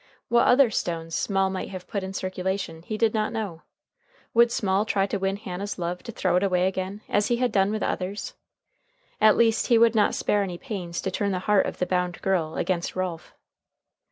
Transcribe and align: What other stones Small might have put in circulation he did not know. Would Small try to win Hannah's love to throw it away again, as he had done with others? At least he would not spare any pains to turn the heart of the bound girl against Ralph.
What 0.29 0.47
other 0.47 0.71
stones 0.71 1.13
Small 1.13 1.51
might 1.51 1.69
have 1.69 1.87
put 1.87 2.01
in 2.01 2.11
circulation 2.11 2.81
he 2.81 2.97
did 2.97 3.13
not 3.13 3.31
know. 3.31 3.61
Would 4.33 4.51
Small 4.51 4.83
try 4.83 5.05
to 5.05 5.19
win 5.19 5.35
Hannah's 5.35 5.77
love 5.77 6.01
to 6.01 6.11
throw 6.11 6.35
it 6.37 6.41
away 6.43 6.65
again, 6.65 7.01
as 7.07 7.27
he 7.27 7.35
had 7.37 7.51
done 7.51 7.69
with 7.69 7.83
others? 7.83 8.33
At 9.21 9.37
least 9.37 9.67
he 9.67 9.77
would 9.77 9.93
not 9.93 10.15
spare 10.15 10.41
any 10.41 10.57
pains 10.57 11.01
to 11.01 11.11
turn 11.11 11.31
the 11.31 11.37
heart 11.45 11.67
of 11.67 11.77
the 11.77 11.85
bound 11.85 12.19
girl 12.23 12.55
against 12.57 12.95
Ralph. 12.95 13.35